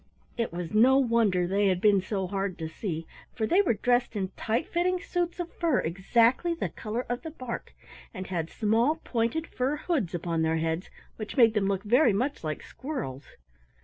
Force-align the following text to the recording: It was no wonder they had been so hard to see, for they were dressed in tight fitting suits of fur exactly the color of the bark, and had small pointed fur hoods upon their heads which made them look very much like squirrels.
It 0.35 0.51
was 0.51 0.73
no 0.73 0.97
wonder 0.97 1.45
they 1.45 1.67
had 1.67 1.79
been 1.79 2.01
so 2.01 2.25
hard 2.25 2.57
to 2.57 2.67
see, 2.67 3.05
for 3.35 3.45
they 3.45 3.61
were 3.61 3.75
dressed 3.75 4.15
in 4.15 4.29
tight 4.29 4.67
fitting 4.67 4.99
suits 4.99 5.39
of 5.39 5.53
fur 5.53 5.77
exactly 5.77 6.55
the 6.55 6.69
color 6.69 7.05
of 7.07 7.21
the 7.21 7.29
bark, 7.29 7.75
and 8.11 8.25
had 8.25 8.49
small 8.49 8.95
pointed 8.95 9.45
fur 9.45 9.75
hoods 9.75 10.15
upon 10.15 10.41
their 10.41 10.57
heads 10.57 10.89
which 11.17 11.37
made 11.37 11.53
them 11.53 11.67
look 11.67 11.83
very 11.83 12.13
much 12.13 12.43
like 12.43 12.63
squirrels. 12.63 13.25